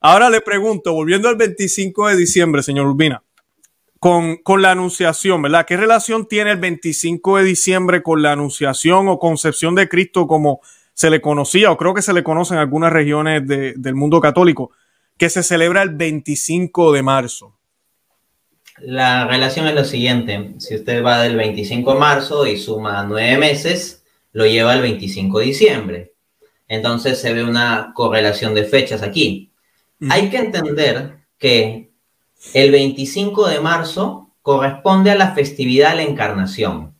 Ahora 0.00 0.30
le 0.30 0.40
pregunto, 0.40 0.92
volviendo 0.92 1.28
al 1.28 1.36
25 1.36 2.08
de 2.08 2.16
diciembre, 2.16 2.62
señor 2.62 2.86
Urbina, 2.86 3.22
con, 3.98 4.36
con, 4.36 4.62
la 4.62 4.72
anunciación, 4.72 5.42
¿verdad? 5.42 5.66
¿Qué 5.66 5.76
relación 5.76 6.28
tiene 6.28 6.52
el 6.52 6.58
25 6.58 7.38
de 7.38 7.44
diciembre 7.44 8.02
con 8.02 8.22
la 8.22 8.32
anunciación 8.32 9.08
o 9.08 9.18
concepción 9.18 9.74
de 9.74 9.88
Cristo 9.88 10.26
como 10.26 10.60
se 10.94 11.10
le 11.10 11.20
conocía, 11.20 11.70
o 11.70 11.76
creo 11.76 11.94
que 11.94 12.02
se 12.02 12.12
le 12.12 12.22
conoce 12.22 12.54
en 12.54 12.60
algunas 12.60 12.92
regiones 12.92 13.46
de, 13.46 13.74
del 13.76 13.94
mundo 13.94 14.20
católico, 14.20 14.70
que 15.16 15.28
se 15.30 15.42
celebra 15.42 15.82
el 15.82 15.90
25 15.90 16.92
de 16.92 17.02
marzo? 17.02 17.56
La 18.78 19.26
relación 19.26 19.66
es 19.66 19.74
lo 19.74 19.84
siguiente, 19.84 20.54
si 20.58 20.76
usted 20.76 21.02
va 21.02 21.22
del 21.22 21.36
25 21.36 21.94
de 21.94 21.98
marzo 21.98 22.46
y 22.46 22.58
suma 22.58 23.04
nueve 23.04 23.38
meses, 23.38 24.04
lo 24.32 24.44
lleva 24.46 24.72
al 24.72 24.82
25 24.82 25.38
de 25.38 25.44
diciembre. 25.46 26.12
Entonces 26.68 27.18
se 27.18 27.32
ve 27.32 27.42
una 27.42 27.92
correlación 27.94 28.54
de 28.54 28.64
fechas 28.64 29.02
aquí. 29.02 29.50
Hay 30.10 30.30
que 30.30 30.38
entender 30.38 31.20
que 31.38 31.90
el 32.52 32.70
25 32.70 33.48
de 33.48 33.60
marzo 33.60 34.30
corresponde 34.42 35.10
a 35.10 35.16
la 35.16 35.34
festividad 35.34 35.90
de 35.90 35.96
la 35.96 36.02
encarnación. 36.02 36.94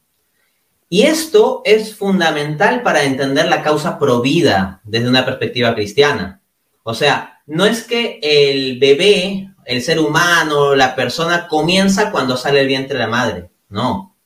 Y 0.88 1.02
esto 1.02 1.62
es 1.64 1.96
fundamental 1.96 2.82
para 2.82 3.04
entender 3.04 3.48
la 3.48 3.62
causa 3.62 3.98
provida 3.98 4.80
desde 4.84 5.08
una 5.08 5.24
perspectiva 5.24 5.74
cristiana. 5.74 6.40
O 6.84 6.94
sea, 6.94 7.40
no 7.46 7.66
es 7.66 7.82
que 7.82 8.20
el 8.22 8.78
bebé, 8.78 9.50
el 9.64 9.82
ser 9.82 9.98
humano, 9.98 10.74
la 10.74 10.94
persona 10.94 11.48
comienza 11.48 12.10
cuando 12.10 12.36
sale 12.36 12.60
el 12.60 12.68
vientre 12.68 12.96
de 12.96 13.04
la 13.04 13.10
madre. 13.10 13.50
No. 13.68 14.16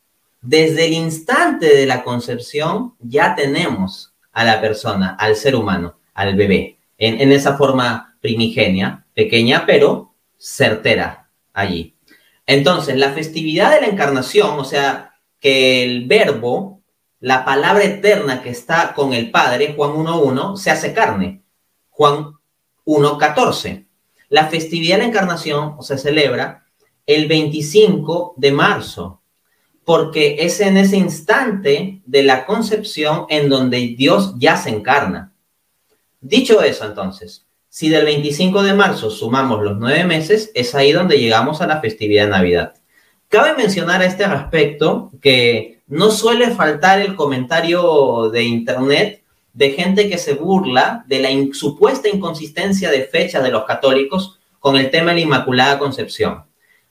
Desde 0.42 0.86
el 0.86 0.92
instante 0.92 1.74
de 1.74 1.86
la 1.86 2.02
concepción 2.02 2.94
ya 3.00 3.34
tenemos 3.34 4.12
a 4.32 4.44
la 4.44 4.60
persona, 4.60 5.16
al 5.18 5.36
ser 5.36 5.56
humano, 5.56 5.96
al 6.14 6.36
bebé, 6.36 6.78
en, 6.98 7.20
en 7.20 7.32
esa 7.32 7.56
forma 7.56 8.09
primigenia, 8.20 9.06
pequeña, 9.14 9.64
pero 9.66 10.14
certera 10.38 11.30
allí. 11.52 11.96
Entonces, 12.46 12.96
la 12.96 13.12
festividad 13.12 13.72
de 13.72 13.82
la 13.82 13.86
encarnación, 13.86 14.58
o 14.58 14.64
sea, 14.64 15.14
que 15.38 15.84
el 15.84 16.06
verbo, 16.06 16.82
la 17.20 17.44
palabra 17.44 17.84
eterna 17.84 18.42
que 18.42 18.50
está 18.50 18.94
con 18.94 19.12
el 19.12 19.30
Padre, 19.30 19.74
Juan 19.76 19.92
1.1, 19.92 20.56
se 20.56 20.70
hace 20.70 20.92
carne. 20.92 21.42
Juan 21.90 22.32
1.14. 22.84 23.86
La 24.28 24.48
festividad 24.48 24.96
de 24.96 25.02
la 25.02 25.08
encarnación 25.08 25.82
se 25.82 25.98
celebra 25.98 26.66
el 27.06 27.26
25 27.26 28.34
de 28.36 28.52
marzo, 28.52 29.22
porque 29.84 30.36
es 30.40 30.60
en 30.60 30.76
ese 30.76 30.96
instante 30.96 32.00
de 32.06 32.22
la 32.22 32.46
concepción 32.46 33.26
en 33.28 33.48
donde 33.48 33.94
Dios 33.96 34.34
ya 34.38 34.56
se 34.56 34.70
encarna. 34.70 35.32
Dicho 36.20 36.62
eso, 36.62 36.84
entonces, 36.84 37.46
si 37.70 37.88
del 37.88 38.04
25 38.04 38.64
de 38.64 38.74
marzo 38.74 39.10
sumamos 39.10 39.62
los 39.62 39.78
nueve 39.78 40.02
meses, 40.04 40.50
es 40.54 40.74
ahí 40.74 40.90
donde 40.90 41.18
llegamos 41.18 41.62
a 41.62 41.68
la 41.68 41.80
festividad 41.80 42.24
de 42.24 42.30
Navidad. 42.30 42.74
Cabe 43.28 43.56
mencionar 43.56 44.02
a 44.02 44.06
este 44.06 44.26
respecto 44.26 45.12
que 45.22 45.78
no 45.86 46.10
suele 46.10 46.50
faltar 46.50 47.00
el 47.00 47.14
comentario 47.14 48.28
de 48.30 48.42
Internet 48.42 49.22
de 49.52 49.70
gente 49.70 50.08
que 50.08 50.18
se 50.18 50.34
burla 50.34 51.04
de 51.06 51.20
la 51.20 51.28
supuesta 51.54 52.08
inconsistencia 52.08 52.90
de 52.90 53.04
fecha 53.04 53.40
de 53.40 53.50
los 53.50 53.64
católicos 53.64 54.40
con 54.58 54.76
el 54.76 54.90
tema 54.90 55.10
de 55.10 55.16
la 55.16 55.22
Inmaculada 55.22 55.78
Concepción. 55.78 56.44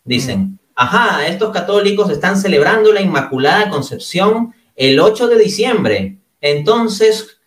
Dicen, 0.06 0.40
mm. 0.40 0.60
ajá, 0.76 1.28
estos 1.28 1.52
católicos 1.52 2.10
están 2.10 2.38
celebrando 2.38 2.94
la 2.94 3.02
Inmaculada 3.02 3.70
Concepción 3.70 4.54
el 4.78 4.98
8 5.02 5.28
de 5.28 5.40
diciembre. 5.40 6.18
Entonces, 6.40 7.39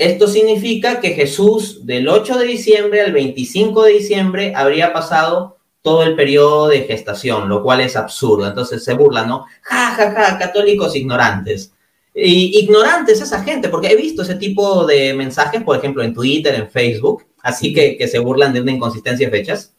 esto 0.00 0.28
significa 0.28 0.98
que 0.98 1.10
Jesús 1.10 1.84
del 1.84 2.08
8 2.08 2.38
de 2.38 2.46
diciembre 2.46 3.02
al 3.02 3.12
25 3.12 3.82
de 3.82 3.92
diciembre 3.92 4.54
habría 4.56 4.94
pasado 4.94 5.58
todo 5.82 6.04
el 6.04 6.16
periodo 6.16 6.68
de 6.68 6.84
gestación, 6.84 7.50
lo 7.50 7.62
cual 7.62 7.82
es 7.82 7.96
absurdo. 7.96 8.46
Entonces 8.46 8.82
se 8.82 8.94
burlan, 8.94 9.28
¿no? 9.28 9.44
Ja, 9.60 9.90
ja, 9.90 10.10
ja, 10.12 10.38
católicos 10.38 10.96
ignorantes. 10.96 11.74
Y 12.14 12.58
ignorantes 12.60 13.20
esa 13.20 13.44
gente, 13.44 13.68
porque 13.68 13.88
he 13.88 13.96
visto 13.96 14.22
ese 14.22 14.36
tipo 14.36 14.86
de 14.86 15.12
mensajes, 15.12 15.62
por 15.62 15.76
ejemplo, 15.76 16.02
en 16.02 16.14
Twitter, 16.14 16.54
en 16.54 16.70
Facebook, 16.70 17.26
así 17.42 17.74
que, 17.74 18.08
se 18.08 18.18
burlan 18.20 18.54
de 18.54 18.62
una 18.62 18.72
inconsistencia 18.72 19.26
de 19.26 19.36
fechas. 19.36 19.74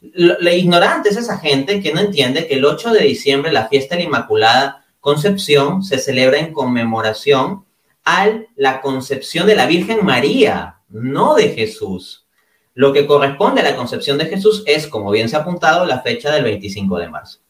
La 0.00 0.54
ignorante 0.54 1.10
es 1.10 1.18
esa 1.18 1.36
gente 1.36 1.82
que 1.82 1.92
no 1.92 2.00
entiende 2.00 2.46
que 2.46 2.54
el 2.54 2.64
8 2.64 2.94
de 2.94 3.04
diciembre, 3.04 3.52
la 3.52 3.68
fiesta 3.68 3.94
de 3.94 4.04
la 4.04 4.06
Inmaculada 4.08 4.86
Concepción, 5.00 5.82
se 5.82 5.98
celebra 5.98 6.38
en 6.38 6.54
conmemoración 6.54 7.66
a 8.04 8.28
la 8.56 8.80
concepción 8.80 9.46
de 9.46 9.56
la 9.56 9.66
Virgen 9.66 10.04
María, 10.04 10.76
no 10.88 11.34
de 11.34 11.50
Jesús. 11.50 12.26
Lo 12.74 12.92
que 12.92 13.06
corresponde 13.06 13.60
a 13.60 13.64
la 13.64 13.76
concepción 13.76 14.18
de 14.18 14.26
Jesús 14.26 14.62
es, 14.66 14.86
como 14.86 15.10
bien 15.10 15.28
se 15.28 15.36
ha 15.36 15.40
apuntado, 15.40 15.84
la 15.84 16.00
fecha 16.00 16.30
del 16.30 16.44
25 16.44 16.98
de 16.98 17.08
marzo. 17.08 17.40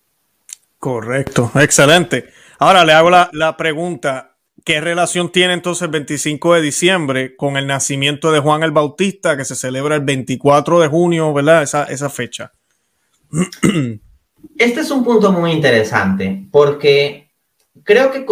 Correcto, 0.79 1.51
excelente. 1.57 2.31
Ahora 2.59 2.85
le 2.85 2.93
hago 2.93 3.11
la, 3.11 3.57
pregunta, 3.57 4.37
¿qué 4.65 4.81
relación 4.81 5.31
tiene 5.31 5.55
entonces 5.55 5.83
el 5.83 5.91
25 5.91 6.55
de 6.55 6.63
diciembre 6.63 7.37
con 7.37 7.57
el 7.57 7.67
nacimiento 7.67 8.33
de 8.33 8.41
Juan 8.41 8.63
el 8.63 8.73
Bautista 8.73 9.37
que 9.37 9.45
se 9.45 9.57
celebra 9.57 9.97
el 9.97 10.03
24 10.03 10.81
de 10.81 10.89
junio, 10.89 11.33
¿verdad? 11.33 11.63
Esa, 11.63 11.85
esa 11.85 12.09
fecha. 12.11 12.53
Este 14.57 14.81
es 14.81 14.91
un 14.91 15.05
punto 15.05 15.33
muy 15.33 15.53
interesante 15.53 16.47
porque 16.51 17.31
creo 17.85 18.11
que 18.11 18.25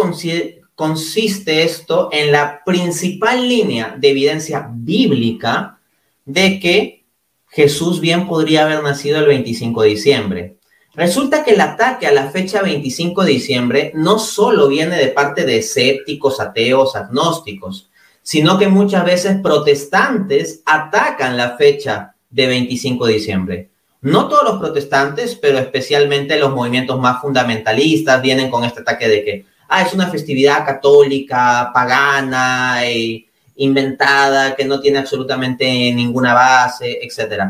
consiste 0.79 1.63
esto 1.63 2.07
en 2.09 2.31
la 2.31 2.63
principal 2.63 3.49
línea 3.49 3.97
de 3.97 4.11
evidencia 4.11 4.69
bíblica 4.73 5.77
de 6.23 6.57
que 6.57 7.03
Jesús 7.49 7.99
bien 7.99 8.29
podría 8.29 8.63
haber 8.63 8.81
nacido 8.81 9.19
el 9.19 9.25
25 9.25 9.81
de 9.81 9.89
diciembre. 9.89 10.55
Resulta 10.93 11.43
que 11.43 11.51
el 11.51 11.59
ataque 11.59 12.07
a 12.07 12.13
la 12.13 12.29
fecha 12.29 12.61
25 12.61 13.25
de 13.25 13.31
diciembre 13.33 13.91
no 13.93 14.19
solo 14.19 14.69
viene 14.69 14.95
de 14.95 15.07
parte 15.07 15.45
de 15.45 15.57
escépticos, 15.57 16.39
ateos, 16.39 16.95
agnósticos, 16.95 17.89
sino 18.21 18.57
que 18.57 18.69
muchas 18.69 19.03
veces 19.03 19.41
protestantes 19.43 20.61
atacan 20.65 21.35
la 21.35 21.57
fecha 21.57 22.15
de 22.29 22.47
25 22.47 23.05
de 23.05 23.13
diciembre. 23.13 23.69
No 23.99 24.29
todos 24.29 24.45
los 24.45 24.59
protestantes, 24.61 25.35
pero 25.35 25.57
especialmente 25.57 26.39
los 26.39 26.55
movimientos 26.55 26.97
más 27.01 27.19
fundamentalistas 27.19 28.21
vienen 28.21 28.49
con 28.49 28.63
este 28.63 28.79
ataque 28.79 29.09
de 29.09 29.25
que 29.25 29.45
ah, 29.69 29.83
es 29.83 29.93
una 29.93 30.09
festividad 30.09 30.65
católica, 30.65 31.71
pagana, 31.73 32.85
e 32.85 33.25
inventada, 33.55 34.55
que 34.55 34.65
no 34.65 34.79
tiene 34.81 34.99
absolutamente 34.99 35.65
ninguna 35.93 36.33
base, 36.33 36.99
etc. 37.01 37.43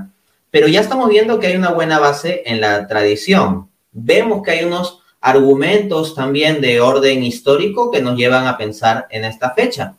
Pero 0.52 0.68
ya 0.68 0.82
estamos 0.82 1.10
viendo 1.10 1.40
que 1.40 1.48
hay 1.48 1.56
una 1.56 1.72
buena 1.72 2.00
base 2.00 2.44
en 2.46 2.62
la 2.62 2.88
tradición. 2.88 3.70
Vemos 3.92 4.44
que 4.44 4.52
hay 4.52 4.66
unos 4.66 5.00
argumentos 5.22 6.16
también 6.16 6.62
de 6.62 6.82
orden 6.82 7.24
histórico 7.24 7.92
que 7.92 8.02
nos 8.02 8.18
llevan 8.18 8.48
a 8.48 8.58
pensar 8.58 9.08
en 9.10 9.26
esta 9.26 9.52
fecha. 9.52 9.96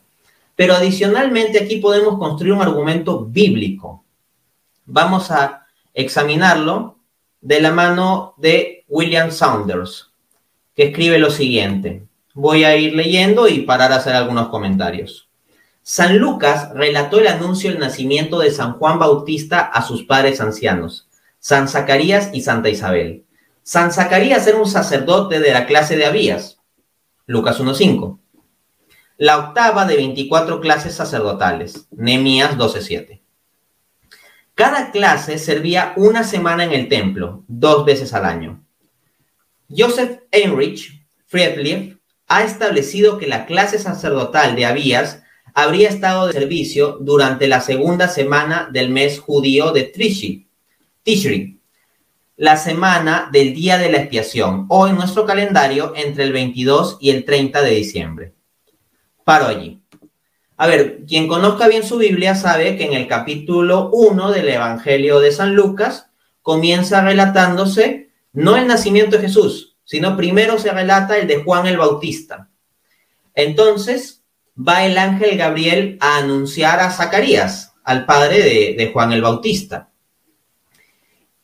Pero 0.57 0.75
adicionalmente 0.75 1.59
aquí 1.59 1.77
podemos 1.77 2.19
construir 2.19 2.53
un 2.53 2.63
argumento 2.63 3.25
bíblico. 3.25 4.05
Vamos 4.85 5.31
a 5.31 5.67
examinarlo 5.95 6.99
de 7.41 7.61
la 7.61 7.71
mano 7.71 8.35
de 8.37 8.85
William 8.89 9.31
Saunders, 9.31 10.11
que 10.75 10.85
escribe 10.85 11.19
lo 11.19 11.31
siguiente 11.31 12.10
voy 12.35 12.65
a 12.65 12.77
ir 12.77 12.95
leyendo 12.95 13.49
y 13.49 13.63
parar 13.63 13.93
a 13.93 13.97
hacer 13.97 14.15
algunos 14.15 14.49
comentarios. 14.49 15.29
San 15.83 16.19
Lucas 16.19 16.71
relató 16.75 17.19
el 17.21 17.27
anuncio 17.27 17.71
del 17.71 17.81
nacimiento 17.81 18.39
de 18.39 18.51
San 18.51 18.75
Juan 18.75 18.99
Bautista 18.99 19.61
a 19.61 19.83
sus 19.83 20.05
padres 20.05 20.41
ancianos, 20.41 21.09
San 21.39 21.69
Zacarías 21.69 22.31
y 22.33 22.43
Santa 22.43 22.69
Isabel. 22.69 23.25
San 23.63 23.93
Zacarías 23.93 24.47
era 24.47 24.59
un 24.59 24.69
sacerdote 24.69 25.41
de 25.41 25.53
la 25.53 25.67
clase 25.67 25.97
de 25.97 26.07
Abías, 26.07 26.59
Lucas 27.27 27.61
1.5. 27.61 28.19
La 29.17 29.39
octava 29.39 29.85
de 29.85 29.97
24 29.97 30.61
clases 30.61 30.95
sacerdotales, 30.95 31.87
Nemías 31.91 32.57
12.7. 32.57 33.21
Cada 34.55 34.91
clase 34.91 35.39
servía 35.39 35.93
una 35.97 36.25
semana 36.25 36.65
en 36.65 36.73
el 36.73 36.89
templo, 36.89 37.45
dos 37.49 37.85
veces 37.85 38.13
al 38.13 38.25
año. 38.25 38.65
Joseph 39.69 40.21
Heinrich 40.33 41.01
Friedrich 41.31 42.00
ha 42.31 42.45
establecido 42.45 43.19
que 43.19 43.27
la 43.27 43.45
clase 43.45 43.81
sacerdotal 43.81 44.55
de 44.55 44.65
Abías 44.65 45.25
habría 45.53 45.89
estado 45.89 46.29
de 46.29 46.33
servicio 46.33 46.97
durante 47.01 47.49
la 47.49 47.61
segunda 47.61 48.07
semana 48.07 48.69
del 48.73 48.89
mes 48.89 49.19
judío 49.19 49.73
de 49.73 49.83
Tishri, 49.83 50.49
Tishri, 51.03 51.61
la 52.37 52.57
semana 52.57 53.29
del 53.33 53.53
día 53.53 53.79
de 53.79 53.91
la 53.91 53.99
expiación, 53.99 54.67
o 54.69 54.87
en 54.87 54.95
nuestro 54.95 55.27
calendario 55.27 55.93
entre 55.97 56.23
el 56.23 56.33
22 56.33 56.99
y 57.01 57.11
el 57.11 57.25
30 57.25 57.63
de 57.63 57.71
diciembre. 57.71 58.35
Paro 59.25 59.47
allí. 59.47 59.83
A 60.57 60.69
ver, 60.69 61.01
quien 61.09 61.27
conozca 61.27 61.67
bien 61.67 61.83
su 61.83 61.99
Biblia 61.99 62.37
sabe 62.37 62.77
que 62.77 62.85
en 62.85 62.93
el 62.93 63.09
capítulo 63.09 63.91
1 63.93 64.31
del 64.31 64.49
Evangelio 64.51 65.19
de 65.19 65.33
San 65.33 65.57
Lucas 65.57 66.11
comienza 66.43 67.03
relatándose 67.03 68.11
no 68.33 68.57
el 68.57 68.69
nacimiento 68.69 69.17
de 69.17 69.23
Jesús, 69.23 69.70
sino 69.91 70.17
primero 70.17 70.57
se 70.57 70.71
relata 70.71 71.19
el 71.19 71.27
de 71.27 71.43
Juan 71.43 71.67
el 71.67 71.77
Bautista. 71.77 72.49
Entonces 73.35 74.23
va 74.57 74.87
el 74.87 74.97
ángel 74.97 75.37
Gabriel 75.37 75.99
a 75.99 76.19
anunciar 76.19 76.79
a 76.79 76.93
Zacarías, 76.93 77.73
al 77.83 78.07
padre 78.07 78.39
de, 78.77 78.91
Juan 78.93 79.11
el 79.11 79.21
Bautista. 79.21 79.91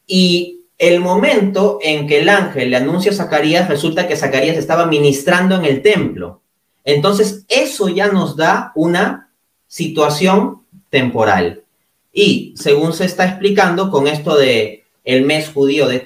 Y 0.06 0.60
el 0.78 1.00
momento 1.00 1.80
en 1.82 2.06
que 2.06 2.20
el 2.20 2.28
ángel 2.28 2.70
le 2.70 2.76
anuncia 2.76 3.10
a 3.10 3.16
Zacarías, 3.16 3.68
resulta 3.68 4.06
que 4.06 4.14
Zacarías 4.14 4.56
estaba 4.56 4.86
ministrando 4.86 5.56
en 5.56 5.64
el 5.64 5.82
templo. 5.82 6.40
Entonces, 6.84 7.44
eso 7.48 7.88
ya 7.88 8.06
nos 8.12 8.36
da 8.36 8.70
una 8.76 9.32
situación 9.66 10.62
temporal. 10.88 11.64
Y 12.12 12.54
según 12.56 12.92
se 12.92 13.06
está 13.06 13.26
explicando 13.26 13.90
con 13.90 14.06
esto 14.06 14.36
de 14.36 14.84
el 15.02 15.24
mes 15.24 15.48
judío 15.48 15.88
de 15.88 15.98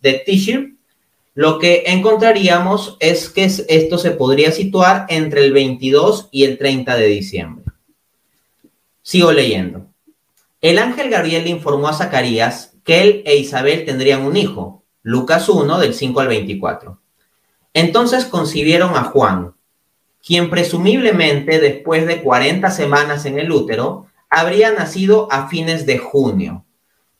de 0.00 0.22
Tishir, 0.24 0.73
lo 1.34 1.58
que 1.58 1.82
encontraríamos 1.86 2.96
es 3.00 3.28
que 3.28 3.44
esto 3.44 3.98
se 3.98 4.12
podría 4.12 4.52
situar 4.52 5.06
entre 5.08 5.44
el 5.44 5.52
22 5.52 6.28
y 6.30 6.44
el 6.44 6.58
30 6.58 6.96
de 6.96 7.06
diciembre. 7.06 7.64
Sigo 9.02 9.32
leyendo. 9.32 9.86
El 10.60 10.78
ángel 10.78 11.10
Gabriel 11.10 11.48
informó 11.48 11.88
a 11.88 11.92
Zacarías 11.92 12.74
que 12.84 13.02
él 13.02 13.22
e 13.26 13.36
Isabel 13.36 13.84
tendrían 13.84 14.22
un 14.22 14.36
hijo. 14.36 14.84
Lucas 15.02 15.48
1, 15.48 15.78
del 15.80 15.92
5 15.92 16.20
al 16.20 16.28
24. 16.28 17.00
Entonces 17.74 18.24
concibieron 18.26 18.96
a 18.96 19.02
Juan, 19.02 19.54
quien 20.24 20.48
presumiblemente 20.48 21.58
después 21.58 22.06
de 22.06 22.22
40 22.22 22.70
semanas 22.70 23.26
en 23.26 23.38
el 23.38 23.50
útero, 23.50 24.06
habría 24.30 24.72
nacido 24.72 25.28
a 25.30 25.48
fines 25.48 25.84
de 25.84 25.98
junio. 25.98 26.63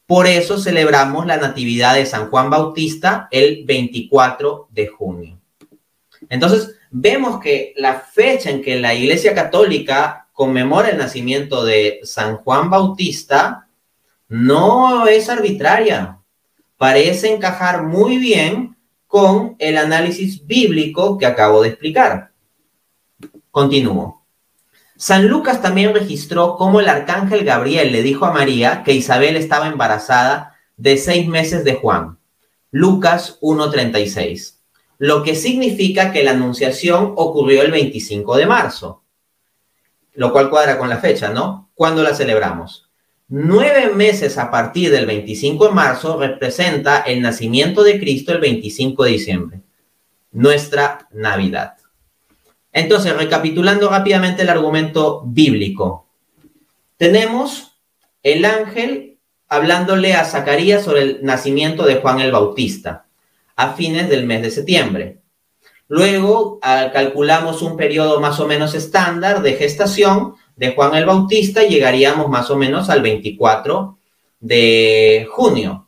Por 0.06 0.26
eso 0.26 0.58
celebramos 0.58 1.26
la 1.26 1.38
Natividad 1.38 1.94
de 1.94 2.04
San 2.04 2.28
Juan 2.28 2.50
Bautista 2.50 3.28
el 3.30 3.64
24 3.64 4.68
de 4.70 4.86
junio. 4.88 5.40
Entonces, 6.28 6.76
vemos 6.90 7.40
que 7.40 7.72
la 7.76 8.00
fecha 8.00 8.50
en 8.50 8.62
que 8.62 8.76
la 8.76 8.94
Iglesia 8.94 9.34
Católica 9.34 10.28
conmemora 10.32 10.90
el 10.90 10.98
nacimiento 10.98 11.64
de 11.64 12.00
San 12.02 12.36
Juan 12.38 12.68
Bautista 12.68 13.68
no 14.28 15.06
es 15.06 15.28
arbitraria. 15.28 16.18
Parece 16.76 17.32
encajar 17.32 17.84
muy 17.84 18.18
bien 18.18 18.76
con 19.06 19.54
el 19.58 19.78
análisis 19.78 20.44
bíblico 20.44 21.16
que 21.16 21.26
acabo 21.26 21.62
de 21.62 21.68
explicar. 21.68 22.32
Continúo. 23.50 24.23
San 25.06 25.28
Lucas 25.28 25.60
también 25.60 25.92
registró 25.92 26.56
cómo 26.56 26.80
el 26.80 26.88
arcángel 26.88 27.44
Gabriel 27.44 27.92
le 27.92 28.02
dijo 28.02 28.24
a 28.24 28.32
María 28.32 28.82
que 28.84 28.94
Isabel 28.94 29.36
estaba 29.36 29.66
embarazada 29.66 30.56
de 30.78 30.96
seis 30.96 31.28
meses 31.28 31.62
de 31.62 31.74
Juan. 31.74 32.16
Lucas 32.70 33.38
1.36. 33.42 34.60
Lo 34.96 35.22
que 35.22 35.34
significa 35.34 36.10
que 36.10 36.24
la 36.24 36.30
anunciación 36.30 37.12
ocurrió 37.16 37.60
el 37.60 37.70
25 37.70 38.34
de 38.38 38.46
marzo. 38.46 39.02
Lo 40.14 40.32
cual 40.32 40.48
cuadra 40.48 40.78
con 40.78 40.88
la 40.88 40.96
fecha, 40.96 41.28
¿no? 41.28 41.68
¿Cuándo 41.74 42.02
la 42.02 42.14
celebramos? 42.14 42.88
Nueve 43.28 43.90
meses 43.94 44.38
a 44.38 44.50
partir 44.50 44.90
del 44.90 45.04
25 45.04 45.66
de 45.66 45.74
marzo 45.74 46.18
representa 46.18 47.02
el 47.02 47.20
nacimiento 47.20 47.82
de 47.82 48.00
Cristo 48.00 48.32
el 48.32 48.38
25 48.38 49.04
de 49.04 49.10
diciembre. 49.10 49.60
Nuestra 50.32 51.08
Navidad. 51.12 51.74
Entonces, 52.74 53.16
recapitulando 53.16 53.88
rápidamente 53.88 54.42
el 54.42 54.50
argumento 54.50 55.22
bíblico, 55.24 56.08
tenemos 56.96 57.78
el 58.24 58.44
ángel 58.44 59.18
hablándole 59.48 60.14
a 60.14 60.24
Zacarías 60.24 60.82
sobre 60.82 61.02
el 61.02 61.18
nacimiento 61.22 61.86
de 61.86 61.96
Juan 61.96 62.18
el 62.20 62.32
Bautista 62.32 63.06
a 63.54 63.74
fines 63.74 64.08
del 64.08 64.26
mes 64.26 64.42
de 64.42 64.50
septiembre. 64.50 65.20
Luego 65.86 66.58
calculamos 66.60 67.62
un 67.62 67.76
periodo 67.76 68.20
más 68.20 68.40
o 68.40 68.48
menos 68.48 68.74
estándar 68.74 69.42
de 69.42 69.52
gestación 69.52 70.34
de 70.56 70.74
Juan 70.74 70.96
el 70.96 71.06
Bautista 71.06 71.62
y 71.62 71.68
llegaríamos 71.68 72.28
más 72.28 72.50
o 72.50 72.56
menos 72.56 72.90
al 72.90 73.02
24 73.02 73.96
de 74.40 75.28
junio. 75.30 75.86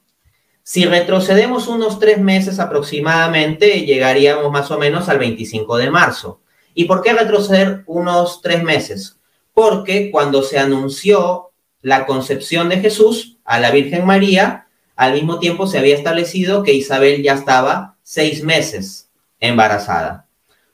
Si 0.62 0.84
retrocedemos 0.84 1.66
unos 1.66 1.98
tres 1.98 2.18
meses 2.18 2.60
aproximadamente, 2.60 3.80
llegaríamos 3.80 4.52
más 4.52 4.70
o 4.70 4.78
menos 4.78 5.08
al 5.08 5.18
25 5.18 5.78
de 5.78 5.90
marzo. 5.90 6.40
¿Y 6.78 6.84
por 6.84 7.02
qué 7.02 7.14
retroceder 7.14 7.84
unos 7.86 8.42
tres 8.42 8.62
meses? 8.62 9.18
Porque 9.54 10.10
cuando 10.10 10.42
se 10.42 10.58
anunció 10.58 11.52
la 11.80 12.04
concepción 12.04 12.68
de 12.68 12.80
Jesús 12.80 13.38
a 13.46 13.58
la 13.58 13.70
Virgen 13.70 14.04
María, 14.04 14.66
al 14.94 15.14
mismo 15.14 15.38
tiempo 15.38 15.66
se 15.66 15.78
había 15.78 15.96
establecido 15.96 16.62
que 16.62 16.74
Isabel 16.74 17.22
ya 17.22 17.32
estaba 17.32 17.96
seis 18.02 18.44
meses 18.44 19.08
embarazada. 19.40 20.28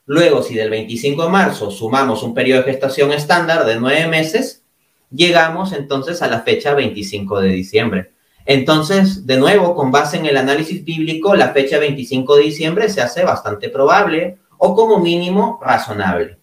Luego, 0.05 0.43
si 0.43 0.57
del 0.57 0.71
25 0.71 1.23
de 1.23 1.29
marzo 1.29 1.71
sumamos 1.71 2.25
un 2.25 2.35
periodo 2.35 2.63
de 2.63 2.73
gestación 2.73 3.13
estándar 3.13 3.65
de 3.65 3.77
nueve 3.77 4.09
meses, 4.09 4.65
llegamos 5.09 5.73
entonces 5.73 6.21
a 6.21 6.27
la 6.27 6.41
fecha 6.41 6.75
25 6.75 7.41
de 7.43 7.49
diciembre. 7.51 8.11
Entonces, 8.45 9.25
de 9.25 9.37
nuevo, 9.37 9.77
con 9.77 9.93
base 9.93 10.17
en 10.17 10.27
el 10.27 10.37
análisis 10.37 10.85
bíblico, 10.85 11.37
la 11.37 11.51
fecha 11.51 11.79
25 11.79 12.39
de 12.39 12.43
diciembre 12.43 12.89
se 12.89 13.03
hace 13.03 13.23
bastante 13.23 13.69
probable 13.69 14.39
o 14.65 14.77
como 14.77 15.01
mínimo 15.01 15.59
razonable. 15.61 16.39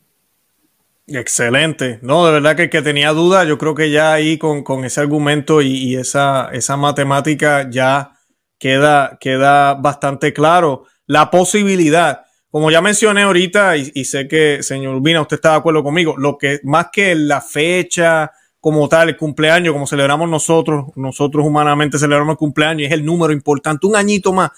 Excelente. 1.07 1.99
No, 2.01 2.25
de 2.25 2.33
verdad 2.33 2.57
que 2.57 2.63
el 2.63 2.69
que 2.69 2.81
tenía 2.81 3.13
duda, 3.13 3.45
yo 3.45 3.57
creo 3.57 3.73
que 3.73 3.91
ya 3.91 4.11
ahí 4.11 4.37
con, 4.37 4.83
ese 4.83 4.99
argumento 4.99 5.61
y, 5.61 5.95
esa, 5.95 6.49
esa, 6.51 6.75
matemática 6.75 7.69
ya 7.69 8.11
queda, 8.59 9.17
queda 9.21 9.73
bastante 9.75 10.33
claro 10.33 10.83
la 11.07 11.31
posibilidad. 11.31 12.25
Como 12.51 12.69
ya 12.71 12.81
mencioné 12.81 13.21
ahorita, 13.21 13.77
y, 13.77 14.03
sé 14.03 14.27
que, 14.27 14.61
señor 14.63 14.95
Urbina, 14.95 15.21
usted 15.21 15.35
está 15.35 15.51
de 15.51 15.57
acuerdo 15.57 15.81
conmigo, 15.81 16.15
lo 16.17 16.37
que 16.37 16.59
más 16.63 16.87
que 16.91 17.15
la 17.15 17.39
fecha 17.39 18.33
como 18.59 18.89
tal, 18.89 19.07
el 19.07 19.17
cumpleaños, 19.17 19.71
como 19.71 19.87
celebramos 19.87 20.29
nosotros, 20.29 20.87
nosotros 20.97 21.45
humanamente 21.45 21.97
celebramos 21.97 22.33
el 22.33 22.37
cumpleaños, 22.37 22.87
es 22.87 22.93
el 22.93 23.05
número 23.05 23.31
importante, 23.31 23.87
un 23.87 23.95
añito 23.95 24.33
más 24.33 24.51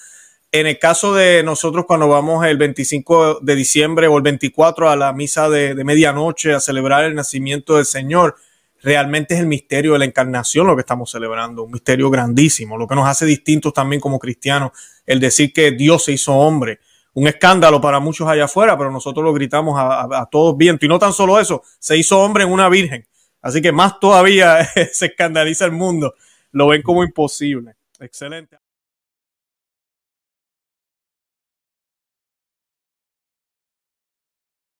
en 0.54 0.66
el 0.66 0.78
caso 0.78 1.14
de 1.14 1.42
nosotros 1.42 1.86
cuando 1.86 2.08
vamos 2.08 2.44
el 2.44 2.58
25 2.58 3.40
de 3.40 3.54
diciembre 3.54 4.06
o 4.06 4.18
el 4.18 4.22
24 4.22 4.90
a 4.90 4.96
la 4.96 5.14
misa 5.14 5.48
de, 5.48 5.74
medianoche 5.82 6.52
a 6.52 6.60
celebrar 6.60 7.04
el 7.04 7.14
nacimiento 7.14 7.76
del 7.76 7.86
Señor, 7.86 8.36
realmente 8.82 9.32
es 9.32 9.40
el 9.40 9.46
misterio 9.46 9.94
de 9.94 10.00
la 10.00 10.04
encarnación 10.04 10.66
lo 10.66 10.76
que 10.76 10.80
estamos 10.80 11.10
celebrando, 11.10 11.62
un 11.62 11.72
misterio 11.72 12.10
grandísimo, 12.10 12.76
lo 12.76 12.86
que 12.86 12.94
nos 12.94 13.08
hace 13.08 13.24
distintos 13.24 13.72
también 13.72 13.98
como 13.98 14.18
cristianos, 14.18 14.72
el 15.06 15.20
decir 15.20 15.54
que 15.54 15.70
Dios 15.70 16.04
se 16.04 16.12
hizo 16.12 16.34
hombre. 16.34 16.80
Un 17.14 17.28
escándalo 17.28 17.80
para 17.80 17.98
muchos 17.98 18.28
allá 18.28 18.44
afuera, 18.44 18.76
pero 18.76 18.90
nosotros 18.90 19.24
lo 19.24 19.32
gritamos 19.32 19.78
a, 19.78 20.20
a 20.20 20.26
todos 20.26 20.56
viento. 20.56 20.84
Y 20.84 20.88
no 20.88 20.98
tan 20.98 21.14
solo 21.14 21.40
eso, 21.40 21.62
se 21.78 21.96
hizo 21.96 22.20
hombre 22.20 22.44
en 22.44 22.52
una 22.52 22.68
virgen. 22.68 23.06
Así 23.40 23.62
que 23.62 23.72
más 23.72 23.98
todavía 24.00 24.64
se 24.92 25.06
escandaliza 25.06 25.64
el 25.64 25.72
mundo. 25.72 26.14
Lo 26.52 26.68
ven 26.68 26.82
como 26.82 27.04
imposible. 27.04 27.74
Excelente. 28.00 28.61